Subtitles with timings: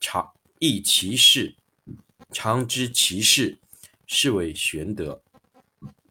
[0.00, 1.54] 常易其事，
[2.32, 3.58] 常知其事，
[4.06, 5.22] 是谓玄德。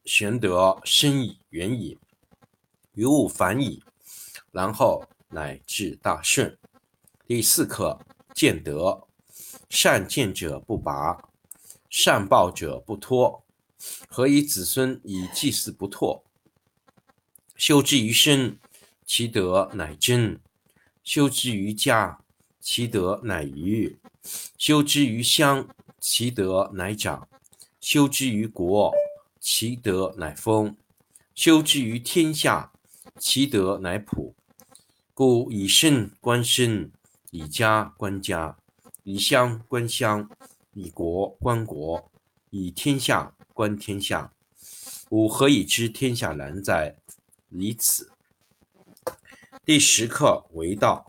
[0.05, 1.97] 玄德深矣，远矣，
[2.93, 3.83] 于物反矣，
[4.51, 6.57] 然后乃至大顺。
[7.25, 7.99] 第四课
[8.33, 9.07] 见德，
[9.69, 11.29] 善见者不拔，
[11.89, 13.43] 善报者不脱。
[14.07, 16.23] 何以子孙以祭祀不拓？
[17.55, 18.59] 修之于身，
[19.05, 20.39] 其德乃真；
[21.03, 22.21] 修之于家。
[22.59, 23.97] 其德乃余，
[24.57, 25.65] 修之于乡；
[25.99, 27.27] 其德乃长，
[27.79, 28.91] 修之于国；
[29.39, 30.75] 其德乃丰，
[31.33, 32.71] 修之于天下；
[33.17, 34.35] 其德乃普。
[35.13, 36.91] 故以身观身，
[37.31, 38.57] 以家观家，
[39.03, 40.29] 以乡观乡，
[40.73, 42.09] 以国观国，
[42.51, 44.31] 以天下观天下。
[45.09, 46.95] 吾何以知天下然哉？
[47.49, 48.11] 以此。
[49.65, 51.08] 第十课为道。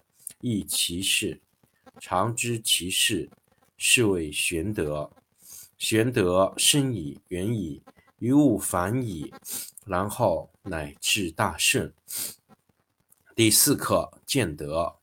[0.41, 1.39] 亦其事，
[1.99, 3.29] 常知其事，
[3.77, 5.09] 是谓玄德。
[5.77, 7.81] 玄德深矣，远矣，
[8.19, 9.33] 于物反矣，
[9.85, 11.91] 然后乃至大顺。
[13.35, 14.95] 第四课见德，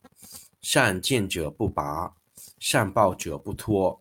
[0.60, 2.14] 善见者不拔，
[2.60, 4.00] 善报者不脱。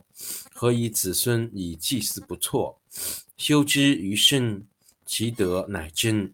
[0.54, 2.80] 何以子孙以祭祀不辍？
[3.38, 4.68] 修之于身，
[5.06, 6.32] 其德乃真；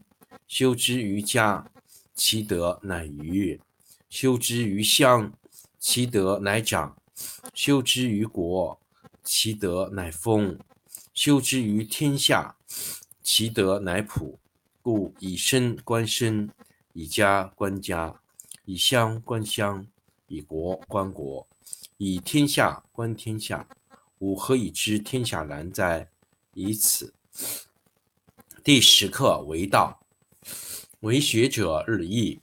[0.47, 1.69] 修之于家，
[2.15, 3.59] 其德乃余。
[4.13, 5.33] 修之于乡，
[5.79, 6.95] 其德乃长；
[7.55, 8.79] 修之于国，
[9.23, 10.55] 其德乃丰；
[11.15, 12.55] 修之于天下，
[13.23, 14.37] 其德乃普。
[14.83, 16.47] 故以身观身，
[16.93, 18.21] 以家观家，
[18.65, 19.87] 以乡观乡，
[20.27, 21.47] 以国观国，
[21.97, 23.67] 以天下观天下。
[24.19, 26.07] 吾何以知天下然哉？
[26.53, 27.15] 以此。
[28.63, 30.05] 第十课为道，
[30.99, 32.42] 为学者日益。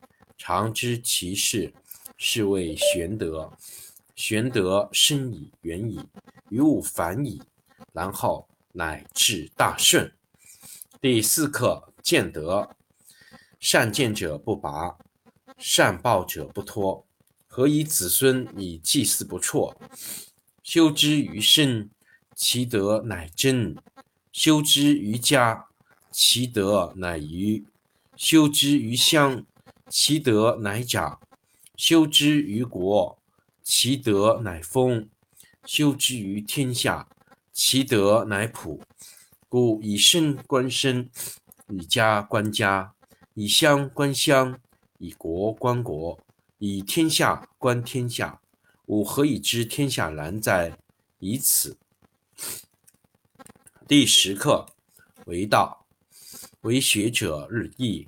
[0.43, 1.71] 常知其事，
[2.17, 3.53] 是谓玄德。
[4.15, 6.03] 玄德深矣，远矣，
[6.49, 7.39] 于物反矣，
[7.93, 10.11] 然后乃至大顺。
[10.99, 12.75] 第四课，见德。
[13.59, 14.97] 善见者不拔，
[15.59, 17.05] 善报者不脱。
[17.45, 19.75] 何以子孙以祭祀不辍？
[20.63, 21.91] 修之于身，
[22.33, 23.75] 其德乃真；
[24.31, 25.67] 修之于家，
[26.09, 27.63] 其德乃余；
[28.15, 29.45] 修之于乡，
[29.93, 31.19] 其德乃长；
[31.75, 33.19] 修之于国，
[33.61, 35.09] 其德乃丰；
[35.65, 37.09] 修之于天下，
[37.51, 38.81] 其德乃普。
[39.49, 41.09] 故以身观身，
[41.67, 42.93] 以家观家。
[43.33, 44.57] 以乡观乡，
[44.97, 46.17] 以国观国，
[46.59, 48.39] 以天下观天下。
[48.85, 50.77] 吾何以知天下然哉？
[51.19, 51.77] 以此。
[53.89, 54.65] 第十课：
[55.25, 55.85] 为道，
[56.61, 58.07] 为学者日益，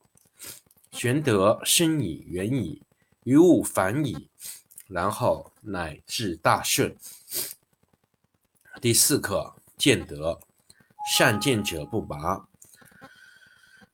[0.91, 2.81] 玄德深矣，远矣，
[3.23, 4.27] 于物反矣，
[4.87, 6.95] 然后乃至大顺。
[8.81, 10.39] 第四课：见德。
[11.11, 12.47] 善见者不拔，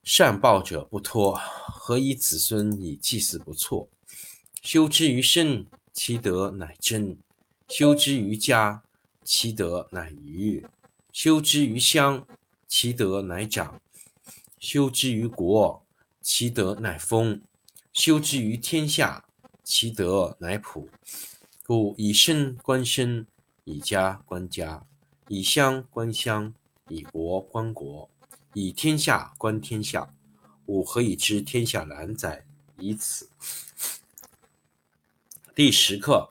[0.03, 1.33] 善报者不脱。
[1.33, 3.87] 何以子孙以祭祀不辍？
[4.61, 7.15] 修之于身，其德乃真；
[7.69, 8.83] 修之于家，
[9.23, 10.67] 其德乃余；
[11.13, 12.27] 修之于乡，
[12.67, 13.79] 其德乃长；
[14.59, 15.85] 修之于国，
[16.29, 17.39] 其德乃丰；
[17.93, 19.23] 修之于天下，
[19.63, 20.89] 其德乃普。
[21.65, 23.25] 故以身观身，
[23.63, 24.85] 以家观家，
[25.29, 26.53] 以乡观乡，
[26.89, 28.09] 以国观国，
[28.53, 30.13] 以天下观天下。
[30.65, 32.45] 吾何以知天下然哉？
[32.77, 33.29] 以此。
[35.55, 36.29] 第十课：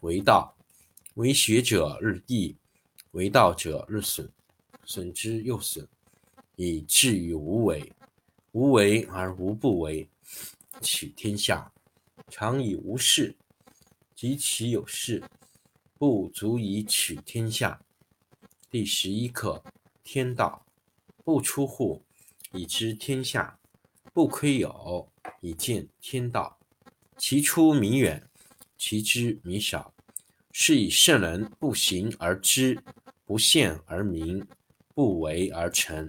[0.00, 0.56] 为道，
[1.14, 2.56] 为学者日益，
[3.12, 4.28] 为道者日损，
[4.84, 5.86] 损之又损，
[6.56, 7.92] 以至于无为。
[8.56, 10.08] 无为而无不为。
[10.80, 11.70] 取天下
[12.30, 13.36] 常以无事，
[14.14, 15.22] 及其有事，
[15.98, 17.78] 不足以取天下。
[18.70, 19.62] 第十一课：
[20.02, 20.64] 天道
[21.22, 22.02] 不出户，
[22.52, 23.58] 以知天下。
[24.14, 25.06] 不窥有，
[25.42, 26.58] 以见天道。
[27.18, 28.26] 其出弥远，
[28.78, 29.92] 其知弥少。
[30.50, 32.82] 是以圣人不行而知，
[33.26, 34.46] 不见而明，
[34.94, 36.08] 不为而成。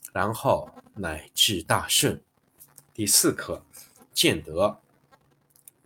[0.11, 2.21] 然后乃至大顺。
[2.93, 3.65] 第四课：
[4.13, 4.79] 见德。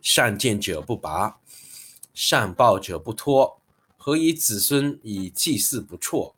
[0.01, 1.39] 善见者不拔，
[2.13, 3.59] 善报者不脱。
[3.97, 6.35] 何以子孙以祭祀不辍？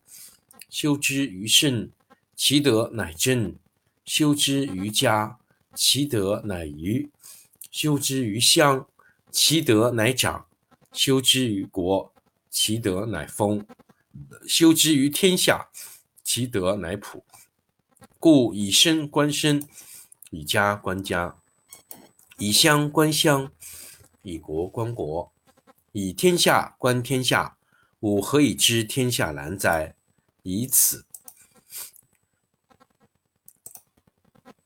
[0.70, 1.90] 修之于身。
[2.34, 3.58] 其德乃真，
[4.04, 5.38] 修之于家；
[5.74, 7.10] 其德乃余，
[7.70, 8.86] 修之于乡；
[9.32, 10.46] 其德乃长，
[10.92, 12.12] 修之于国；
[12.48, 13.66] 其德乃丰，
[14.46, 15.68] 修之于天下；
[16.22, 17.24] 其德乃普。
[18.18, 19.66] 故以身观身，
[20.30, 21.36] 以家观家，
[22.38, 23.50] 以乡观乡，
[24.22, 25.32] 以国观国，
[25.92, 27.56] 以天下观天下。
[28.00, 29.96] 吾何以知天下然哉？
[30.44, 31.04] 以此。